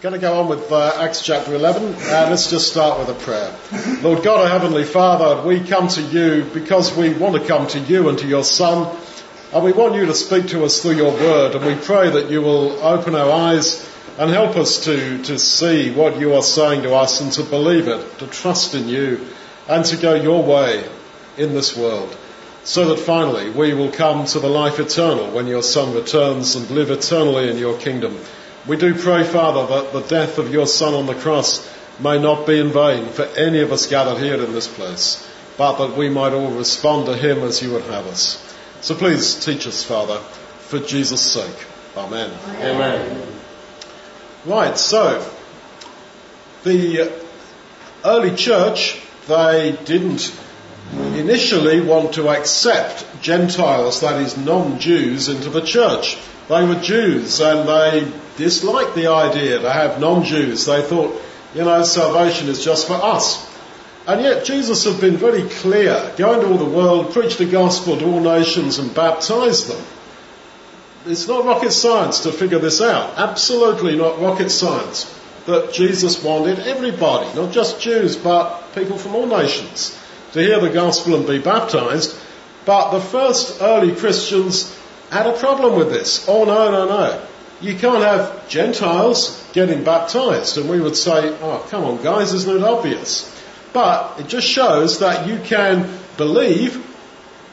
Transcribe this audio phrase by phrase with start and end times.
[0.00, 3.20] going to go on with uh, Acts chapter 11, and let's just start with a
[3.22, 3.54] prayer.
[4.00, 7.78] Lord God, our Heavenly Father, we come to you because we want to come to
[7.80, 8.96] you and to your Son,
[9.52, 12.30] and we want you to speak to us through your word, and we pray that
[12.30, 13.86] you will open our eyes
[14.18, 17.86] and help us to, to see what you are saying to us and to believe
[17.86, 19.28] it, to trust in you,
[19.68, 20.82] and to go your way
[21.36, 22.16] in this world,
[22.64, 26.70] so that finally we will come to the life eternal when your Son returns and
[26.70, 28.18] live eternally in your kingdom.
[28.66, 31.66] We do pray, Father, that the death of your Son on the cross
[31.98, 35.78] may not be in vain for any of us gathered here in this place, but
[35.78, 38.54] that we might all respond to him as you would have us.
[38.82, 41.66] So please teach us, Father, for Jesus' sake.
[41.96, 42.30] Amen.
[42.58, 43.26] Amen.
[44.44, 45.30] Right, so
[46.64, 47.12] the
[48.04, 50.34] early church, they didn't
[51.14, 56.16] initially want to accept Gentiles, that is non-Jews, into the church.
[56.48, 60.66] They were Jews and they disliked the idea to have non-Jews.
[60.66, 61.20] They thought,
[61.54, 63.48] you know, salvation is just for us.
[64.06, 67.98] And yet Jesus had been very clear, go into all the world, preach the gospel
[67.98, 69.84] to all nations and baptize them.
[71.06, 73.18] It's not rocket science to figure this out.
[73.18, 75.16] Absolutely not rocket science.
[75.46, 79.98] That Jesus wanted everybody, not just Jews, but people from all nations,
[80.32, 82.16] to hear the gospel and be baptized.
[82.66, 84.76] But the first early Christians
[85.10, 86.28] had a problem with this.
[86.28, 87.26] Oh no, no, no.
[87.60, 90.56] You can't have Gentiles getting baptized.
[90.56, 93.26] And we would say, oh come on guys, isn't it obvious?
[93.72, 96.86] But it just shows that you can believe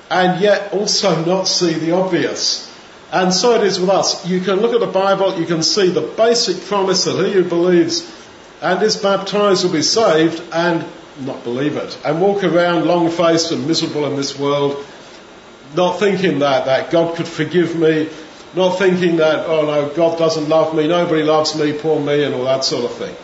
[0.10, 2.66] and yet also not see the obvious.
[3.12, 4.28] And so it is with us.
[4.28, 7.44] You can look at the Bible, you can see the basic promise that he who
[7.44, 8.14] believes
[8.62, 10.86] and is baptized will be saved and
[11.22, 11.98] not believe it.
[12.04, 14.86] And walk around long faced and miserable in this world,
[15.76, 18.10] not thinking that, that God could forgive me,
[18.56, 22.34] not thinking that, oh no, God doesn't love me, nobody loves me, poor me, and
[22.34, 23.16] all that sort of thing.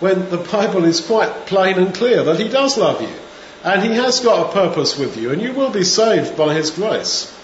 [0.00, 3.12] When the Bible is quite plain and clear that he does love you.
[3.62, 6.70] And he has got a purpose with you, and you will be saved by his
[6.70, 7.36] grace.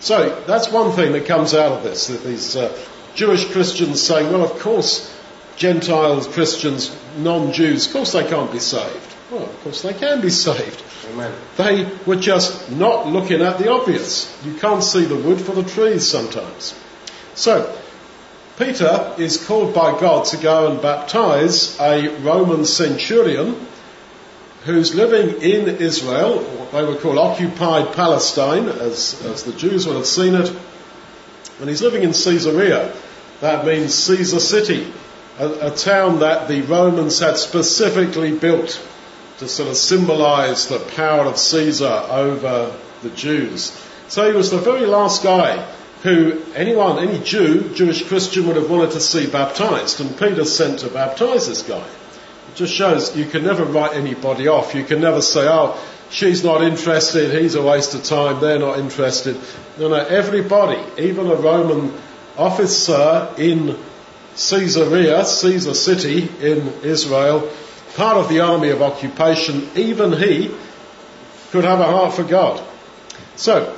[0.00, 2.76] So that's one thing that comes out of this, that these uh,
[3.14, 5.14] Jewish Christians saying, well, of course,
[5.56, 9.13] Gentiles, Christians, non-Jews, of course they can't be saved.
[9.34, 10.80] Well, of course they can be saved.
[11.10, 11.34] Amen.
[11.56, 14.32] They were just not looking at the obvious.
[14.44, 16.78] You can't see the wood for the trees sometimes.
[17.34, 17.76] So,
[18.56, 23.66] Peter is called by God to go and baptize a Roman centurion
[24.66, 29.96] who's living in Israel, what they would call occupied Palestine, as, as the Jews would
[29.96, 30.54] have seen it.
[31.58, 32.94] And he's living in Caesarea.
[33.40, 34.92] That means Caesar City,
[35.40, 38.80] a, a town that the Romans had specifically built
[39.38, 43.72] to sort of symbolize the power of Caesar over the Jews.
[44.08, 45.64] So he was the very last guy
[46.02, 50.00] who anyone, any Jew, Jewish Christian would have wanted to see baptized.
[50.00, 51.84] And Peter sent to baptize this guy
[52.54, 54.74] It just shows you can never write anybody off.
[54.74, 55.80] You can never say, oh,
[56.10, 59.36] she's not interested, he's a waste of time, they're not interested.
[59.78, 61.92] No, no, everybody, even a Roman
[62.36, 63.76] officer in
[64.36, 67.50] Caesarea, Caesar city in Israel,
[67.94, 70.54] part of the army of occupation, even he
[71.50, 72.64] could have a heart for God.
[73.36, 73.76] So,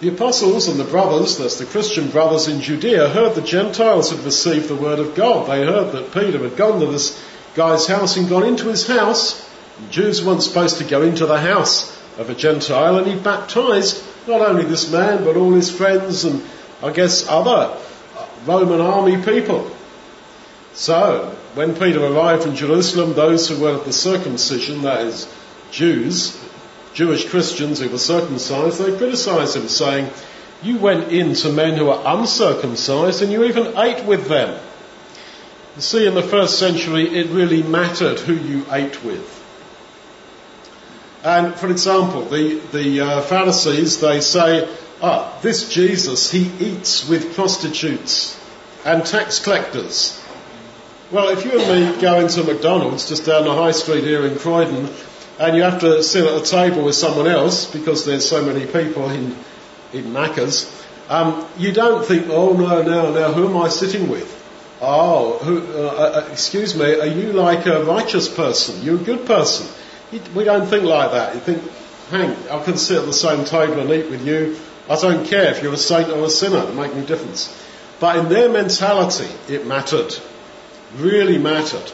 [0.00, 4.20] the apostles and the brothers, that's the Christian brothers in Judea, heard the Gentiles had
[4.20, 5.48] received the word of God.
[5.48, 7.22] They heard that Peter had gone to this
[7.54, 9.46] guy's house and gone into his house.
[9.90, 14.40] Jews weren't supposed to go into the house of a Gentile, and he baptized not
[14.40, 16.42] only this man, but all his friends and
[16.82, 17.76] I guess other
[18.46, 19.70] Roman army people.
[20.72, 25.32] So, when Peter arrived in Jerusalem, those who were at the circumcision, that is,
[25.70, 26.38] Jews,
[26.94, 30.10] Jewish Christians who were circumcised, they criticized him, saying,
[30.62, 34.60] You went in to men who are uncircumcised and you even ate with them.
[35.76, 39.38] You see, in the first century, it really mattered who you ate with.
[41.22, 44.68] And for example, the, the uh, Pharisees, they say,
[45.02, 48.38] ah, this Jesus, he eats with prostitutes
[48.84, 50.19] and tax collectors.
[51.10, 54.38] Well, if you and me go into McDonald's just down the high street here in
[54.38, 54.88] Croydon,
[55.40, 58.64] and you have to sit at a table with someone else because there's so many
[58.64, 59.34] people in,
[59.92, 60.70] in Macca's,
[61.08, 64.36] um, you don't think, oh no, now, now, who am I sitting with?
[64.80, 68.80] Oh, who, uh, uh, excuse me, are you like a righteous person?
[68.84, 69.66] You're a good person.
[70.32, 71.34] We don't think like that.
[71.34, 71.62] You think,
[72.10, 74.56] hang, I can sit at the same table and eat with you.
[74.88, 76.68] I don't care if you're a saint or a sinner.
[76.68, 77.66] It makes no difference.
[77.98, 80.14] But in their mentality, it mattered.
[80.96, 81.92] Really mattered.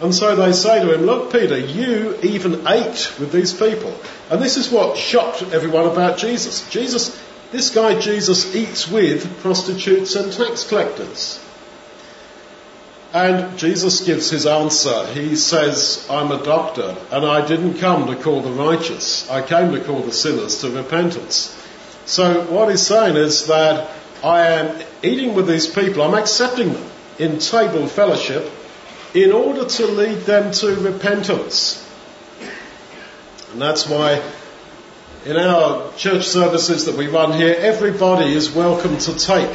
[0.00, 3.92] And so they say to him, look Peter, you even ate with these people.
[4.30, 6.68] And this is what shocked everyone about Jesus.
[6.70, 7.20] Jesus,
[7.50, 11.44] this guy Jesus eats with prostitutes and tax collectors.
[13.12, 15.06] And Jesus gives his answer.
[15.06, 19.28] He says, I'm a doctor, and I didn't come to call the righteous.
[19.30, 21.56] I came to call the sinners to repentance.
[22.04, 23.90] So what he's saying is that
[24.22, 28.50] I am eating with these people, I'm accepting them in table fellowship
[29.14, 31.84] in order to lead them to repentance.
[33.52, 34.22] And that's why
[35.24, 39.50] in our church services that we run here, everybody is welcome to take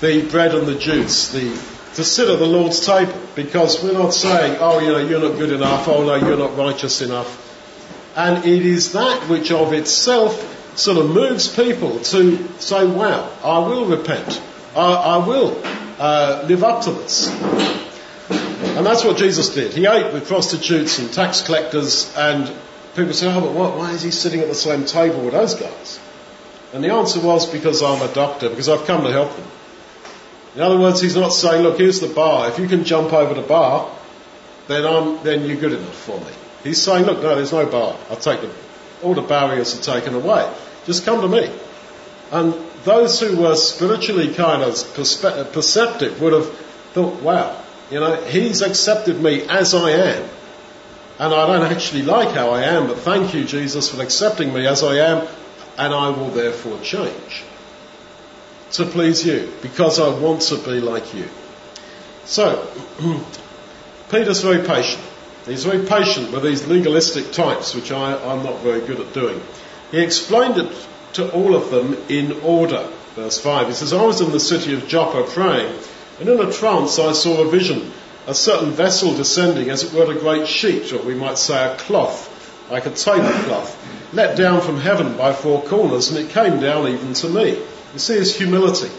[0.00, 1.58] the bread and the juice, the
[1.94, 5.36] to sit at the Lord's table because we're not saying, oh, you know, you're not
[5.36, 7.44] good enough, oh no, you're not righteous enough.
[8.16, 13.58] And it is that which of itself sort of moves people to say, wow, I
[13.58, 14.40] will repent.
[14.76, 15.60] I, I will
[15.98, 17.28] uh, live up to this.
[18.28, 19.72] And that's what Jesus did.
[19.72, 22.52] He ate with prostitutes and tax collectors and
[22.94, 25.54] people say, oh, but what, why is he sitting at the same table with those
[25.54, 26.00] guys?
[26.72, 29.46] And the answer was because I'm a doctor, because I've come to help them.
[30.54, 32.48] In other words, he's not saying, look, here's the bar.
[32.48, 33.90] If you can jump over the bar,
[34.66, 36.32] then I'm, then you're good enough for me.
[36.64, 37.96] He's saying, look, no, there's no bar.
[38.10, 38.50] I'll take them.
[39.02, 40.52] All the barriers are taken away.
[40.84, 41.50] Just come to me.
[42.30, 42.54] And
[42.84, 44.74] those who were spiritually kind of
[45.52, 46.50] perceptive would have
[46.92, 47.60] thought, wow,
[47.90, 50.28] you know, he's accepted me as I am.
[51.18, 54.66] And I don't actually like how I am, but thank you, Jesus, for accepting me
[54.66, 55.26] as I am,
[55.76, 57.44] and I will therefore change
[58.72, 61.28] to please you because I want to be like you.
[62.24, 62.66] So,
[64.10, 65.02] Peter's very patient.
[65.46, 69.40] He's very patient with these legalistic types, which I, I'm not very good at doing.
[69.90, 72.88] He explained it to all of them in order.
[73.14, 75.76] Verse 5, he says, I was in the city of Joppa praying,
[76.20, 77.92] and in a trance I saw a vision,
[78.26, 81.76] a certain vessel descending as it were a great sheet, or we might say a
[81.76, 82.34] cloth,
[82.70, 83.74] like a tablecloth,
[84.12, 87.58] let down from heaven by four corners, and it came down even to me.
[87.92, 88.90] You see his humility.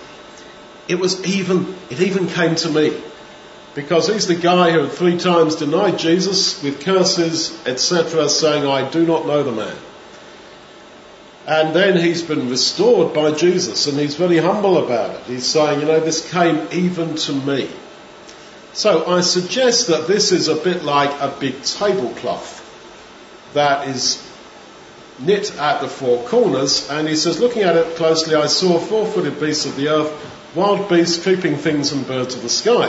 [0.88, 3.02] It was even, it even came to me.
[3.76, 8.90] Because he's the guy who had three times denied Jesus with curses, etc., saying, I
[8.90, 9.78] do not know the man.
[11.50, 15.24] And then he's been restored by Jesus and he's very humble about it.
[15.24, 17.68] He's saying, you know, this came even to me.
[18.74, 22.58] So I suggest that this is a bit like a big tablecloth
[23.56, 24.24] that is
[25.18, 29.40] knit at the four corners, and he says, looking at it closely, I saw four-footed
[29.40, 32.88] beasts of the earth, wild beasts, creeping things, and birds of the sky.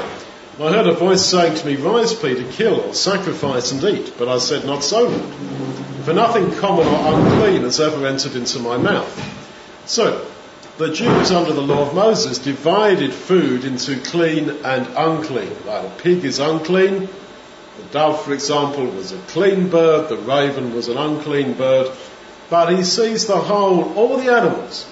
[0.58, 4.12] And I heard a voice saying to me, Rise, Peter, kill, or sacrifice and eat.
[4.18, 5.89] But I said, Not so, Lord.
[6.04, 9.12] For nothing common or unclean has ever entered into my mouth.
[9.86, 10.26] So,
[10.78, 15.54] the Jews under the law of Moses divided food into clean and unclean.
[15.66, 17.00] Like a pig is unclean,
[17.76, 21.94] the dove, for example, was a clean bird, the raven was an unclean bird,
[22.48, 24.90] but he sees the whole, all the animals,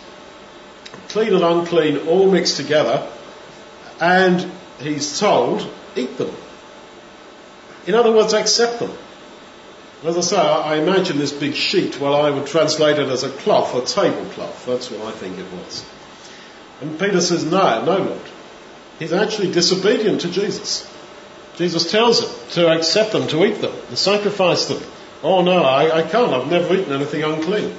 [1.08, 3.10] clean and unclean, all mixed together,
[4.00, 4.50] and
[4.80, 5.66] he's told,
[5.96, 6.34] eat them.
[7.86, 8.92] In other words, accept them.
[10.04, 13.30] As I say, I imagine this big sheet, well, I would translate it as a
[13.30, 14.64] cloth, a tablecloth.
[14.66, 15.84] That's what I think it was.
[16.80, 18.20] And Peter says, no, no, Lord.
[18.98, 20.88] He's actually disobedient to Jesus.
[21.56, 24.80] Jesus tells him to accept them, to eat them, to sacrifice them.
[25.22, 26.32] Oh no, I, I can't.
[26.32, 27.74] I've never eaten anything unclean.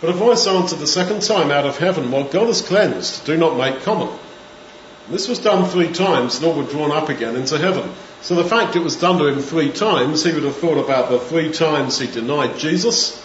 [0.00, 3.36] But a voice answered the second time out of heaven, What God has cleansed, do
[3.36, 4.08] not make common.
[4.08, 7.88] And this was done three times, and were drawn up again into heaven.
[8.22, 11.10] So the fact it was done to him three times, he would have thought about
[11.10, 13.20] the three times he denied Jesus,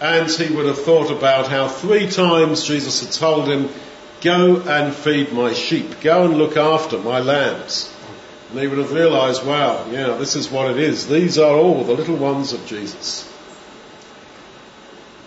[0.00, 3.68] and he would have thought about how three times Jesus had told him,
[4.22, 7.94] Go and feed my sheep, go and look after my lambs.
[8.50, 11.06] And he would have realized, wow, yeah, this is what it is.
[11.08, 13.30] These are all the little ones of Jesus.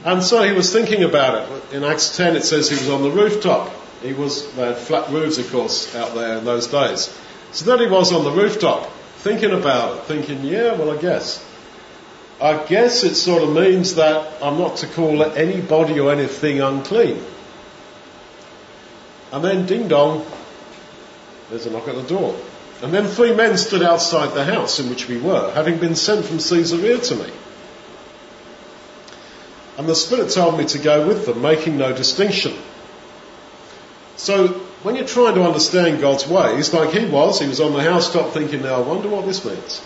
[0.04, 1.74] And so he was thinking about it.
[1.74, 3.74] In Acts 10 it says he was on the rooftop.
[4.02, 7.18] He was, they had flat roofs of course out there in those days.
[7.54, 8.92] So then he was on the rooftop,
[9.24, 11.44] thinking about it, thinking, yeah, well I guess.
[12.42, 17.24] I guess it sort of means that I'm not to call anybody or anything unclean.
[19.32, 20.26] And then ding dong,
[21.50, 22.38] there's a knock at the door.
[22.82, 26.26] And then three men stood outside the house in which we were, having been sent
[26.26, 27.32] from Caesarea to me.
[29.78, 32.54] And the Spirit told me to go with them, making no distinction.
[34.18, 37.82] So, when you're trying to understand God's ways, like he was, he was on the
[37.82, 39.82] housetop thinking, now I wonder what this means.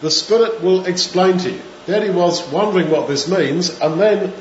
[0.00, 1.60] The Spirit will explain to you.
[1.86, 4.32] There he was wondering what this means, and then,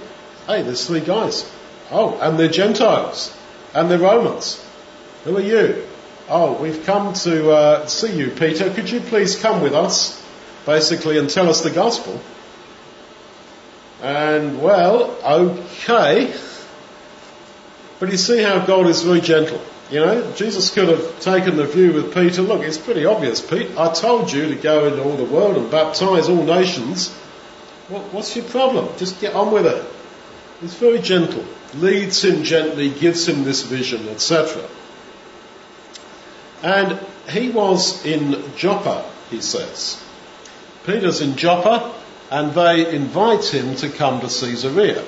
[0.46, 1.50] hey, there's three guys.
[1.90, 3.36] Oh, and they're Gentiles.
[3.74, 4.64] And they're Romans.
[5.24, 5.86] Who are you?
[6.30, 8.70] Oh, we've come to uh, see you, Peter.
[8.70, 10.24] Could you please come with us,
[10.66, 12.22] basically, and tell us the gospel?
[14.04, 16.34] And, well, okay.
[18.00, 19.62] But you see how God is very gentle.
[19.90, 23.78] You know, Jesus could have taken the view with Peter, look, it's pretty obvious, Pete.
[23.78, 27.14] I told you to go into all the world and baptize all nations.
[27.88, 28.90] What, what's your problem?
[28.98, 29.86] Just get on with it.
[30.60, 34.62] He's very gentle, leads him gently, gives him this vision, etc.
[36.62, 37.00] And
[37.30, 40.04] he was in Joppa, he says.
[40.86, 41.94] Peter's in Joppa,
[42.30, 45.04] and they invite him to come to Caesarea.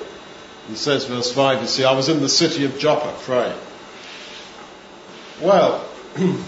[0.70, 3.58] He says, verse 5, you see, I was in the city of Joppa praying.
[5.42, 5.84] Well,
[6.18, 6.42] you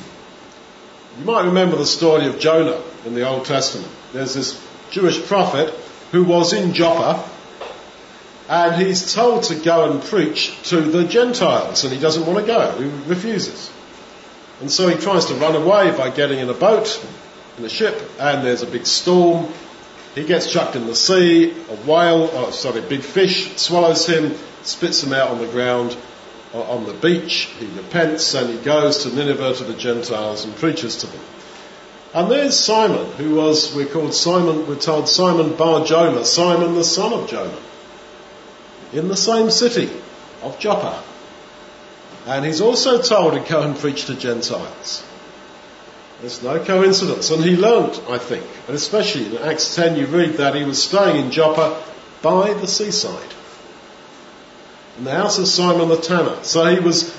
[1.24, 3.90] might remember the story of Jonah in the Old Testament.
[4.12, 5.74] There's this Jewish prophet
[6.12, 7.28] who was in Joppa
[8.48, 12.46] and he's told to go and preach to the Gentiles and he doesn't want to
[12.46, 12.78] go.
[12.78, 13.72] He refuses.
[14.60, 17.04] And so he tries to run away by getting in a boat,
[17.58, 19.52] in a ship, and there's a big storm.
[20.14, 25.02] He gets chucked in the sea, a whale, oh, sorry, big fish swallows him, spits
[25.02, 25.96] him out on the ground,
[26.52, 27.48] on the beach.
[27.58, 31.20] He repents and he goes to Nineveh to the Gentiles and preaches to them.
[32.14, 36.84] And there's Simon, who was, we're called Simon, we're told Simon Bar Jonah, Simon the
[36.84, 37.58] son of Jonah,
[38.92, 39.90] in the same city
[40.42, 41.02] of Joppa.
[42.26, 45.02] And he's also told to go and preach to Gentiles.
[46.22, 47.30] There's no coincidence.
[47.30, 50.82] And he learnt, I think, and especially in Acts 10 you read that he was
[50.82, 51.82] staying in Joppa
[52.22, 53.34] by the seaside
[54.98, 56.42] in the house of Simon the tanner.
[56.44, 57.12] So he was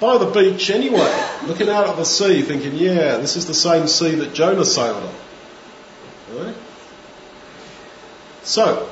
[0.00, 3.86] by the beach anyway, looking out at the sea, thinking, yeah, this is the same
[3.86, 6.44] sea that Jonah sailed on.
[6.46, 6.54] Right?
[8.42, 8.88] So,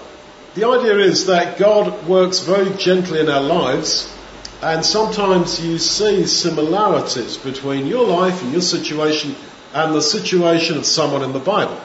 [0.55, 4.15] the idea is that God works very gently in our lives,
[4.61, 9.35] and sometimes you see similarities between your life and your situation
[9.75, 11.81] and the situation of someone in the Bible.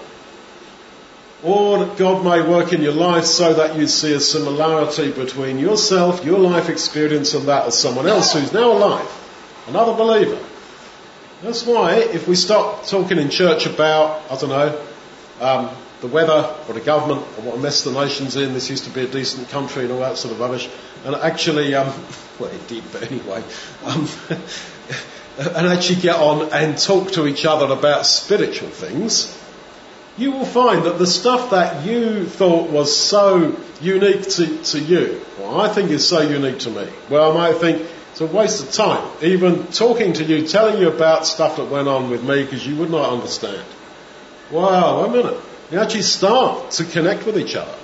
[1.44, 6.24] Or God may work in your life so that you see a similarity between yourself,
[6.24, 10.40] your life experience, and that of someone else who's now alive, another believer.
[11.42, 14.82] That's why if we stop talking in church about, I don't know,
[15.42, 18.90] um, the weather or the government or what mess the nation's in, this used to
[18.90, 20.70] be a decent country and all that sort of rubbish,
[21.04, 21.88] and actually, um,
[22.40, 23.44] well it did, but anyway,
[23.84, 24.08] um,
[25.38, 29.38] and actually get on and talk to each other about spiritual things,
[30.18, 35.22] you will find that the stuff that you thought was so unique to, to you,
[35.40, 36.88] well, I think is so unique to me.
[37.10, 40.90] Well, I might think it's a waste of time, even talking to you, telling you
[40.90, 43.66] about stuff that went on with me because you would not understand.
[44.52, 45.42] Wow, wait a minute.
[45.72, 47.76] You actually start to connect with each other.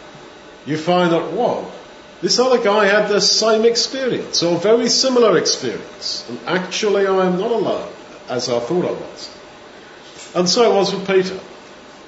[0.67, 1.71] You find that, whoa,
[2.21, 6.25] this other guy had the same experience or very similar experience.
[6.29, 7.91] And actually I'm not alone
[8.27, 9.35] as I thought I was.
[10.35, 11.39] And so it was with Peter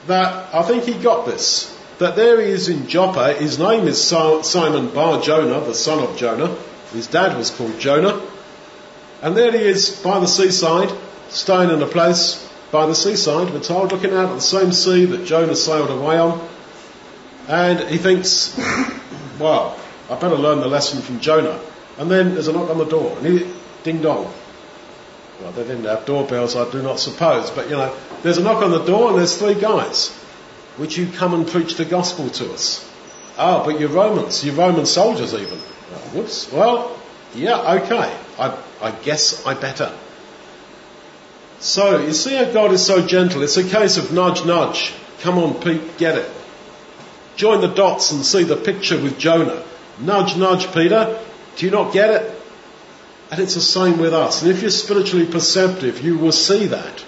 [0.07, 1.77] that I think he got this.
[1.99, 3.33] That there he is in Joppa.
[3.33, 6.55] His name is Simon Bar Jonah, the son of Jonah.
[6.93, 8.21] His dad was called Jonah.
[9.21, 10.91] And there he is by the seaside,
[11.29, 15.05] staying in a place by the seaside, we're told, looking out at the same sea
[15.05, 16.47] that Jonah sailed away on.
[17.47, 18.57] And he thinks,
[19.39, 19.77] well,
[20.11, 21.59] I better learn the lesson from Jonah.
[21.97, 23.51] And then there's a knock on the door, and he,
[23.83, 24.31] ding dong.
[25.41, 28.61] Well, they didn't have doorbells, I do not suppose, but you know, there's a knock
[28.61, 30.15] on the door and there's three guys.
[30.77, 32.87] Would you come and preach the gospel to us?
[33.37, 35.57] Oh, but you're Romans, you're Roman soldiers even.
[35.57, 36.51] Oh, whoops.
[36.51, 36.95] Well,
[37.33, 38.15] yeah, okay.
[38.37, 39.97] I, I guess I better.
[41.59, 43.41] So, you see how God is so gentle.
[43.41, 44.93] It's a case of nudge, nudge.
[45.21, 46.29] Come on, Pete, get it.
[47.35, 49.63] Join the dots and see the picture with Jonah.
[50.01, 51.19] Nudge, nudge, Peter.
[51.55, 52.41] Do you not get it?
[53.31, 54.41] And it's the same with us.
[54.41, 57.05] And if you're spiritually perceptive, you will see that.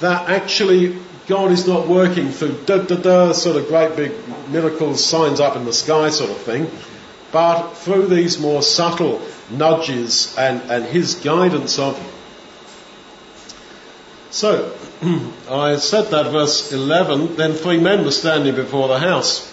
[0.00, 4.12] That actually God is not working through da da da sort of great big
[4.48, 6.70] miracles, signs up in the sky sort of thing,
[7.32, 12.12] but through these more subtle nudges and, and His guidance of you.
[14.30, 14.76] So,
[15.50, 19.52] I said that verse 11, then three men were standing before the house.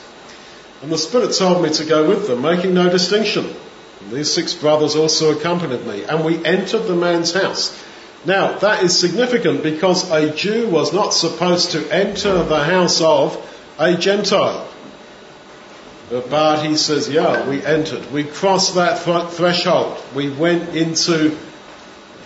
[0.83, 3.55] And the Spirit told me to go with them, making no distinction.
[4.11, 7.73] These six brothers also accompanied me, and we entered the man's house.
[8.25, 13.37] Now, that is significant because a Jew was not supposed to enter the house of
[13.79, 14.67] a Gentile.
[16.09, 18.11] But he says, yeah, we entered.
[18.11, 19.97] We crossed that threshold.
[20.13, 21.37] We went into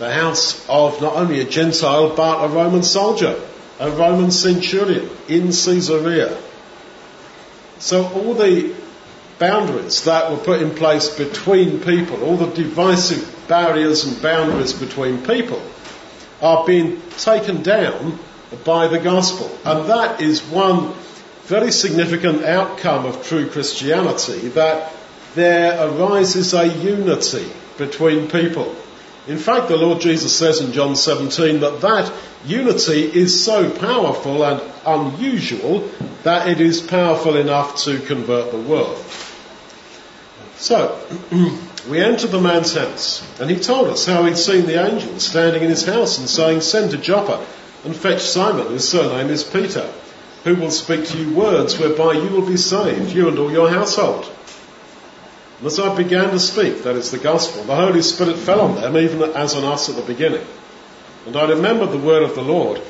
[0.00, 3.40] the house of not only a Gentile, but a Roman soldier,
[3.78, 6.36] a Roman centurion in Caesarea.
[7.78, 8.74] So all the
[9.38, 15.24] boundaries that were put in place between people, all the divisive barriers and boundaries between
[15.24, 15.62] people
[16.40, 18.18] are being taken down
[18.64, 19.50] by the gospel.
[19.64, 20.94] And that is one
[21.44, 24.92] very significant outcome of true Christianity, that
[25.34, 28.74] there arises a unity between people.
[29.28, 32.10] In fact, the Lord Jesus says in John 17 that that
[32.46, 35.90] unity is so powerful and unusual
[36.22, 38.96] that it is powerful enough to convert the world.
[40.56, 40.98] So,
[41.90, 45.62] we entered the man's house, and he told us how he'd seen the angel standing
[45.62, 47.44] in his house and saying, Send to Joppa
[47.84, 49.92] and fetch Simon, whose surname is Peter,
[50.44, 53.68] who will speak to you words whereby you will be saved, you and all your
[53.68, 54.24] household.
[55.58, 58.76] And as I began to speak, that is the gospel, the Holy Spirit fell on
[58.76, 60.46] them, even as on us at the beginning.
[61.26, 62.80] And I remembered the word of the Lord,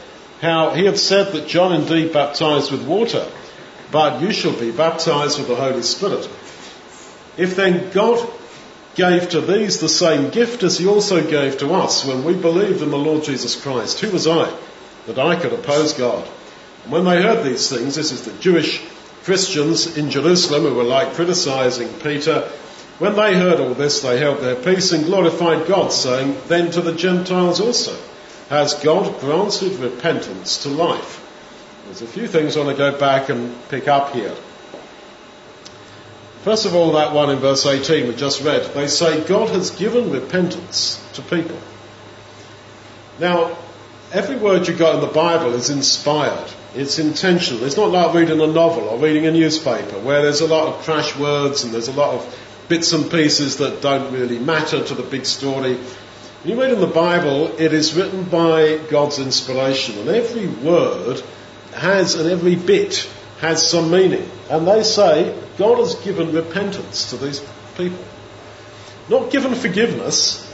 [0.41, 3.27] how he had said that John indeed baptized with water,
[3.91, 6.29] but you shall be baptized with the Holy Spirit.
[7.39, 8.29] If then God
[8.95, 12.83] gave to these the same gift as he also gave to us when we believed
[12.83, 14.55] in the Lord Jesus Christ, who was I
[15.07, 16.29] that I could oppose God?
[16.83, 18.83] And when they heard these things, this is the Jewish
[19.29, 22.49] Christians in Jerusalem who were like criticizing Peter,
[22.99, 26.81] when they heard all this, they held their peace and glorified God, saying, Then to
[26.81, 27.95] the Gentiles also
[28.49, 31.23] has God granted repentance to life.
[31.85, 34.35] There's a few things I want to go back and pick up here.
[36.41, 39.73] First of all, that one in verse 18 we just read, they say God has
[39.73, 41.59] given repentance to people.
[43.19, 43.59] Now,
[44.11, 46.51] every word you got in the Bible is inspired.
[46.75, 47.65] It's intentional.
[47.65, 50.83] It's not like reading a novel or reading a newspaper where there's a lot of
[50.83, 54.95] crash words and there's a lot of bits and pieces that don't really matter to
[54.95, 55.75] the big story.
[55.77, 61.23] When you read in the Bible, it is written by God's inspiration and every word
[61.73, 63.09] has and every bit
[63.41, 64.31] has some meaning.
[64.51, 67.43] And they say God has given repentance to these
[67.79, 68.05] people.
[69.09, 70.45] Not given forgiveness.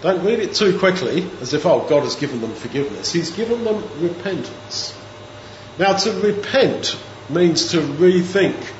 [0.00, 3.12] Don't read it too quickly as if, oh, God has given them forgiveness.
[3.12, 4.96] He's given them repentance.
[5.80, 6.94] Now, to repent
[7.30, 8.70] means to rethink.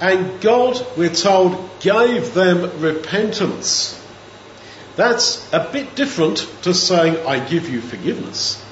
[0.00, 4.00] And God, we're told, gave them repentance.
[4.94, 8.64] That's a bit different to saying, I give you forgiveness.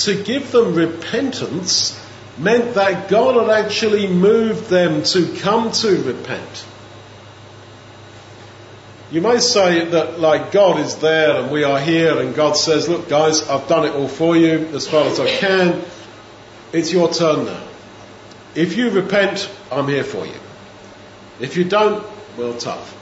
[0.00, 1.98] To give them repentance
[2.36, 6.66] meant that God had actually moved them to come to repent.
[9.10, 12.90] You may say that like God is there and we are here and God says,
[12.90, 15.82] look guys, I've done it all for you as far as I can.
[16.72, 17.62] It's your turn now.
[18.54, 20.34] If you repent, I'm here for you.
[21.40, 22.04] If you don't,
[22.36, 22.96] well tough.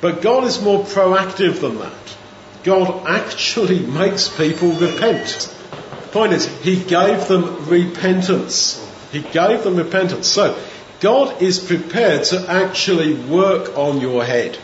[0.00, 2.16] But God is more proactive than that.
[2.64, 5.54] God actually makes people repent.
[6.02, 8.82] The point is, He gave them repentance.
[9.10, 10.26] He gave them repentance.
[10.26, 10.58] So,
[11.00, 14.58] God is prepared to actually work on your head.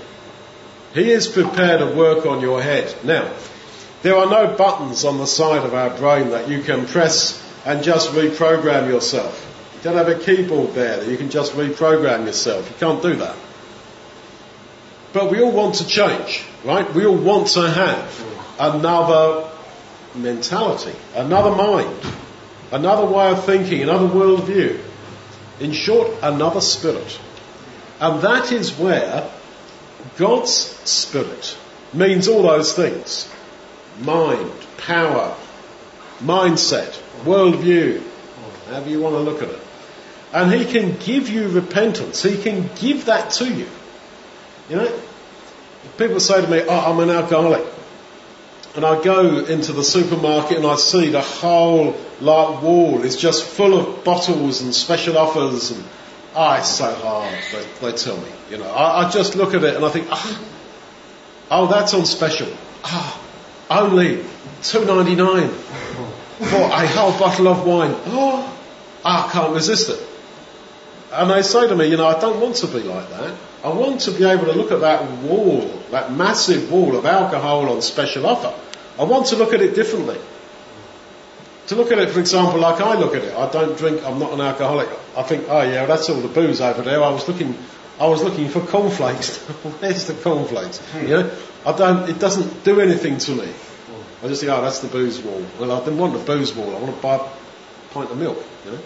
[0.94, 2.94] He is prepared to work on your head.
[3.04, 3.32] Now,
[4.02, 7.82] there are no buttons on the side of our brain that you can press and
[7.82, 9.48] just reprogram yourself.
[9.76, 12.68] You don't have a keyboard there that you can just reprogram yourself.
[12.68, 13.36] You can't do that.
[15.12, 16.92] But we all want to change, right?
[16.94, 18.24] We all want to have
[18.58, 19.50] another
[20.14, 21.96] mentality, another mind,
[22.70, 24.80] another way of thinking, another worldview.
[25.60, 27.20] In short, another spirit.
[28.00, 29.30] And that is where
[30.16, 31.56] God's spirit
[31.92, 33.30] means all those things.
[34.00, 35.36] Mind, power,
[36.20, 38.02] mindset, worldview,
[38.66, 39.60] however you want to look at it.
[40.32, 42.22] And He can give you repentance.
[42.22, 43.68] He can give that to you.
[44.68, 45.00] You know,
[45.98, 47.66] people say to me, oh, I'm an alcoholic.
[48.74, 53.44] And I go into the supermarket and I see the whole like wall is just
[53.44, 55.84] full of bottles and special offers and
[56.34, 58.28] ah, oh, it's so hard, they, they tell me.
[58.50, 60.46] You know, I, I, just look at it and I think, oh,
[61.50, 62.48] oh that's on special.
[62.84, 63.20] Ah,
[63.70, 64.24] oh, only
[64.62, 65.50] two ninety nine
[66.44, 67.94] for a whole bottle of wine.
[68.06, 68.58] Oh,
[69.04, 70.08] I can't resist it.
[71.12, 73.36] And they say to me, you know, I don't want to be like that.
[73.62, 77.68] I want to be able to look at that wall, that massive wall of alcohol
[77.68, 78.52] on special offer.
[78.98, 80.18] I want to look at it differently.
[81.68, 84.18] To look at it, for example, like I look at it, I don't drink, I'm
[84.18, 84.88] not an alcoholic.
[85.16, 87.02] I think, oh yeah, that's all the booze over there.
[87.02, 87.56] I was looking,
[88.00, 89.36] I was looking for cornflakes.
[89.80, 90.78] Where's the cornflakes?
[90.78, 91.02] Hmm.
[91.02, 93.52] You know, I don't, it doesn't do anything to me.
[94.22, 95.44] I just think, oh, that's the booze wall.
[95.58, 96.76] Well, I didn't want the booze wall.
[96.76, 98.42] I want to buy a pint of milk.
[98.64, 98.78] You know.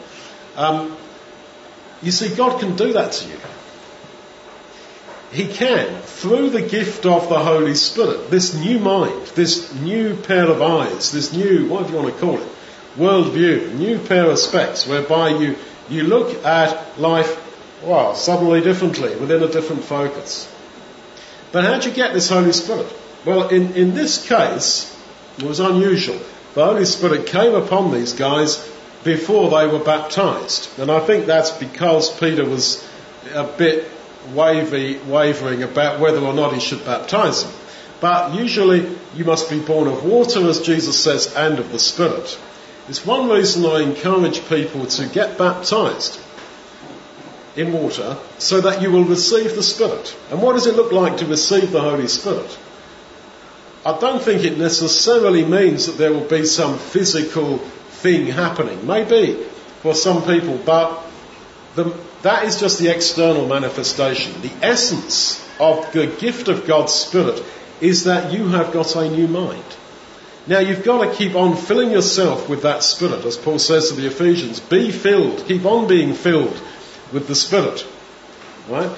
[0.56, 0.96] Um,
[2.02, 3.36] you see, God can do that to you.
[5.32, 10.48] He can, through the gift of the Holy Spirit, this new mind, this new pair
[10.48, 12.48] of eyes, this new, whatever you want to call it,
[12.96, 15.56] worldview, new pair of specs, whereby you,
[15.90, 17.42] you look at life,
[17.82, 20.50] well, suddenly differently, within a different focus.
[21.52, 22.90] But how do you get this Holy Spirit?
[23.26, 24.95] Well, in, in this case,
[25.42, 26.18] was unusual.
[26.54, 28.56] The Holy Spirit came upon these guys
[29.04, 30.78] before they were baptized.
[30.78, 32.86] And I think that's because Peter was
[33.34, 33.90] a bit
[34.34, 37.52] wavy, wavering about whether or not he should baptize them.
[38.00, 42.38] But usually you must be born of water, as Jesus says, and of the Spirit.
[42.88, 46.20] It's one reason I encourage people to get baptized
[47.56, 50.14] in water so that you will receive the Spirit.
[50.30, 52.58] And what does it look like to receive the Holy Spirit?
[53.86, 58.84] I don't think it necessarily means that there will be some physical thing happening.
[58.84, 59.34] Maybe
[59.80, 61.04] for some people, but
[61.76, 64.42] the, that is just the external manifestation.
[64.42, 67.40] The essence of the gift of God's Spirit
[67.80, 69.62] is that you have got a new mind.
[70.48, 73.94] Now you've got to keep on filling yourself with that Spirit, as Paul says to
[73.94, 74.58] the Ephesians.
[74.58, 75.46] Be filled.
[75.46, 76.60] Keep on being filled
[77.12, 77.86] with the Spirit.
[78.68, 78.90] Right?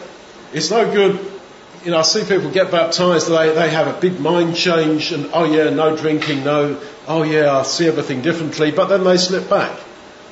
[0.55, 1.38] It's no good,
[1.85, 5.31] you know, I see people get baptized, they, they have a big mind change and,
[5.33, 9.49] oh yeah, no drinking, no, oh yeah, I see everything differently, but then they slip
[9.49, 9.79] back.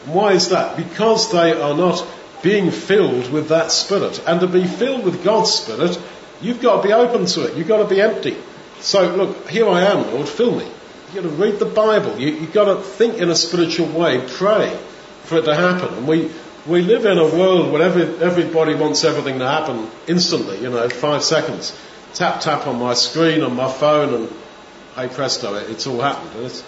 [0.06, 0.76] Why is that?
[0.76, 2.06] Because they are not
[2.42, 4.22] being filled with that Spirit.
[4.26, 6.00] And to be filled with God's Spirit,
[6.40, 7.56] you've got to be open to it.
[7.56, 8.37] You've got to be empty.
[8.80, 10.66] So look, here I am, Lord, fill me.
[11.12, 12.18] You've got to read the Bible.
[12.18, 14.76] You, have got to think in a spiritual way, pray
[15.24, 15.92] for it to happen.
[15.94, 16.30] And we,
[16.66, 20.88] we live in a world where every, everybody wants everything to happen instantly, you know,
[20.88, 21.76] five seconds.
[22.14, 24.33] Tap, tap on my screen, on my phone, and
[24.94, 26.31] hey presto, it, it's all happened.
[26.37, 26.64] And it's,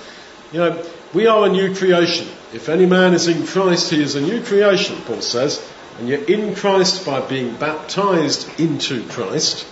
[0.52, 2.28] you know, we are a new creation.
[2.52, 5.66] If any man is in Christ, he is a new creation, Paul says.
[5.98, 9.66] And you're in Christ by being baptized into Christ.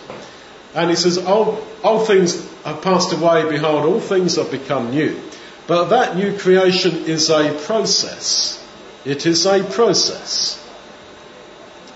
[0.74, 2.34] And he says, all, all things
[2.64, 5.20] have passed away, behold, all things have become new.
[5.66, 8.62] But that new creation is a process.
[9.06, 10.60] It is a process.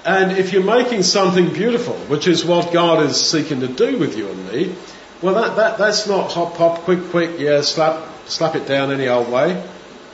[0.05, 4.16] And if you're making something beautiful, which is what God is seeking to do with
[4.16, 4.75] you and me,
[5.20, 9.09] well, that, that, that's not hop, hop, quick, quick, yeah, slap, slap it down any
[9.09, 9.61] old way.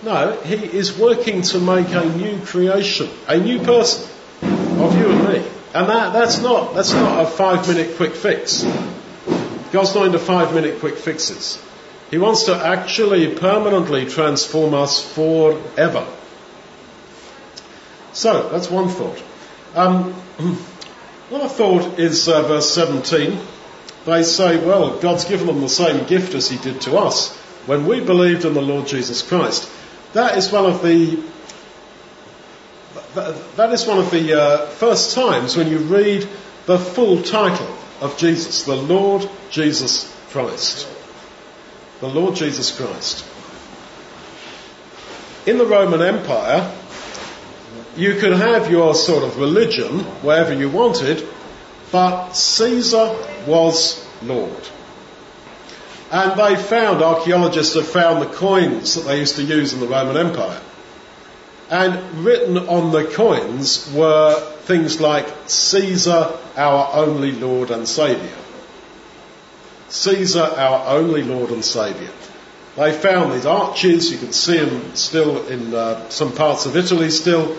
[0.02, 4.10] No, He is working to make a new creation, a new person
[4.42, 5.48] of you and me.
[5.74, 8.64] And that, that's not, that's not a five minute quick fix.
[9.70, 11.62] God's not into five minute quick fixes.
[12.10, 16.06] He wants to actually permanently transform us forever.
[18.16, 19.22] So, that's one thought.
[19.74, 20.14] Um,
[21.28, 23.38] another thought is uh, verse 17.
[24.06, 27.86] They say, well, God's given them the same gift as He did to us when
[27.86, 29.70] we believed in the Lord Jesus Christ.
[30.14, 31.22] That is one of the
[33.14, 36.26] that is one of the uh, first times when you read
[36.64, 40.88] the full title of Jesus, the Lord Jesus Christ.
[42.00, 43.26] The Lord Jesus Christ.
[45.46, 46.72] In the Roman Empire,
[47.96, 51.26] you could have your sort of religion wherever you wanted,
[51.90, 54.68] but Caesar was Lord.
[56.10, 59.88] And they found, archaeologists have found the coins that they used to use in the
[59.88, 60.60] Roman Empire.
[61.68, 68.38] And written on the coins were things like Caesar, our only Lord and Saviour.
[69.88, 72.12] Caesar, our only Lord and Saviour.
[72.76, 77.10] They found these arches, you can see them still in uh, some parts of Italy
[77.10, 77.56] still.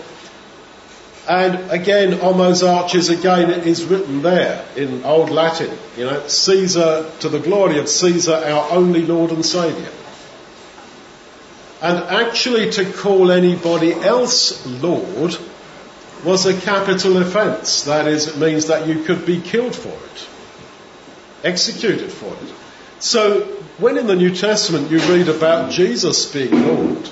[1.28, 6.26] And again, on those arches, again, it is written there in Old Latin, you know,
[6.26, 9.92] Caesar, to the glory of Caesar, our only Lord and Saviour.
[11.82, 15.36] And actually to call anybody else Lord
[16.24, 17.84] was a capital offence.
[17.84, 20.28] That is, it means that you could be killed for it,
[21.44, 22.54] executed for it.
[23.00, 23.42] So
[23.76, 27.10] when in the New Testament you read about Jesus being Lord,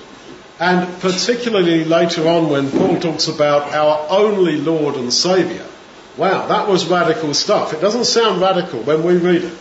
[0.58, 5.66] and particularly later on when Paul talks about our only Lord and Saviour,
[6.16, 7.74] wow, that was radical stuff.
[7.74, 9.58] It doesn't sound radical when we read it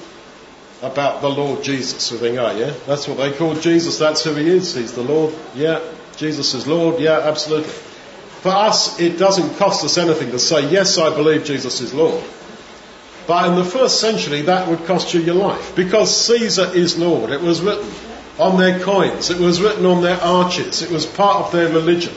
[0.81, 2.11] about the Lord Jesus.
[2.11, 5.03] We think, oh yeah, that's what they call Jesus, that's who he is, he's the
[5.03, 5.81] Lord, yeah,
[6.15, 7.69] Jesus is Lord, yeah, absolutely.
[7.69, 12.23] For us, it doesn't cost us anything to say, yes, I believe Jesus is Lord.
[13.27, 15.75] But in the first century, that would cost you your life.
[15.75, 17.31] Because Caesar is Lord.
[17.31, 17.91] It was written
[18.37, 19.29] on their coins.
[19.29, 20.81] It was written on their arches.
[20.81, 22.13] It was part of their religion.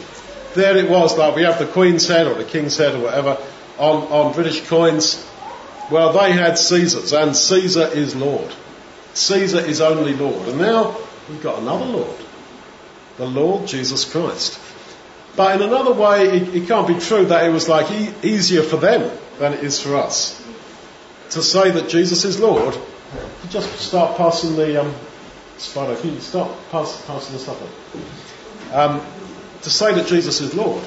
[0.54, 3.38] There it was, like we have the Queen's head or the King's head or whatever
[3.78, 5.24] on, on British coins.
[5.90, 8.52] Well, they had Caesar's, and Caesar is Lord.
[9.14, 10.48] Caesar is only Lord.
[10.48, 10.96] And now
[11.28, 12.20] we've got another Lord,
[13.16, 14.61] the Lord Jesus Christ.
[15.37, 18.62] But in another way, it, it can't be true that it was like e- easier
[18.62, 20.37] for them than it is for us.
[21.31, 22.76] To say that Jesus is Lord,
[23.50, 24.94] just start passing the um,
[25.59, 25.97] spider.
[25.97, 28.75] Can you start pass, passing the stuff?
[28.75, 29.01] Um,
[29.62, 30.85] to say that Jesus is Lord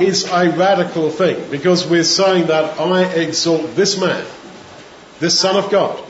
[0.00, 4.24] is a radical thing because we're saying that I exalt this man,
[5.18, 6.02] this Son of God,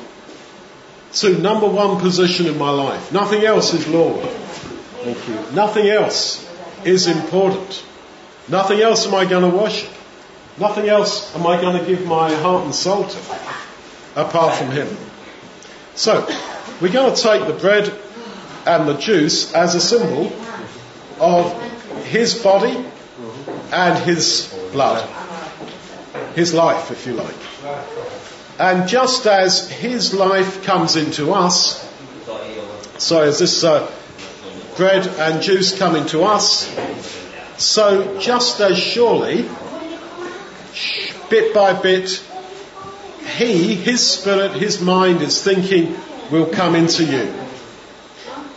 [1.13, 3.13] to number one position in my life.
[3.13, 4.25] Nothing else is Lord.
[4.25, 5.35] Thank you.
[5.55, 6.49] Nothing else
[6.85, 7.85] is important.
[8.49, 9.91] Nothing else am I going to worship.
[10.59, 13.19] Nothing else am I going to give my heart and soul to
[14.17, 14.89] apart from Him.
[15.95, 16.27] So,
[16.81, 17.93] we're going to take the bread
[18.67, 20.33] and the juice as a symbol
[21.19, 21.53] of
[22.05, 22.85] his body
[23.73, 25.09] and his blood.
[26.35, 27.35] His life, if you like.
[28.59, 31.87] And just as his life comes into us,
[32.99, 33.91] so as this uh,
[34.77, 36.69] bread and juice come into us,
[37.59, 39.49] so just as surely,
[41.29, 42.23] bit by bit,
[43.37, 45.97] he, his spirit, his mind, is thinking
[46.31, 47.33] will come into you.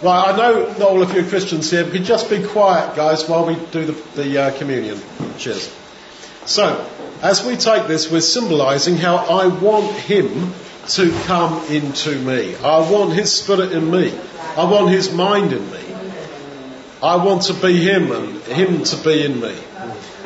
[0.01, 3.27] Right, I know not all of you are Christians here, but just be quiet, guys,
[3.29, 4.99] while we do the, the uh, communion.
[5.38, 5.73] Cheers.
[6.45, 6.89] So,
[7.21, 10.53] as we take this, we're symbolizing how I want him
[10.89, 12.55] to come into me.
[12.57, 14.13] I want his spirit in me.
[14.57, 15.79] I want his mind in me.
[17.01, 19.55] I want to be him and him to be in me.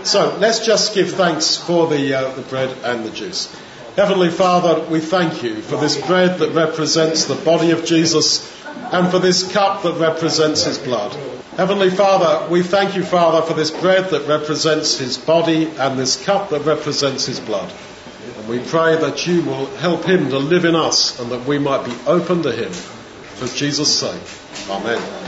[0.04, 3.56] So let's just give thanks for the, uh, the bread and the juice.
[3.98, 8.46] Heavenly Father, we thank you for this bread that represents the body of Jesus
[8.94, 11.14] and for this cup that represents his blood.
[11.56, 16.24] Heavenly Father, we thank you, Father, for this bread that represents his body and this
[16.24, 17.74] cup that represents his blood.
[18.38, 21.58] And we pray that you will help him to live in us and that we
[21.58, 24.70] might be open to him for Jesus' sake.
[24.70, 25.27] Amen.